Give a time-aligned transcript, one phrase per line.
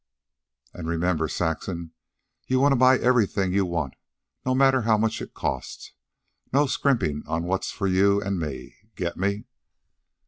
[0.73, 1.91] An' remember, Saxon,
[2.47, 3.93] you wanta buy everything you want,
[4.43, 5.91] no matter how much it costs.
[6.51, 8.77] No scrimpin' on what's for you an' me.
[8.95, 9.45] Get me?"